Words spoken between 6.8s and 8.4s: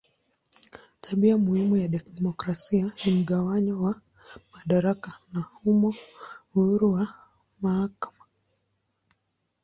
wa mahakama.